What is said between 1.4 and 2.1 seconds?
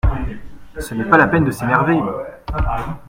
de s’énerver.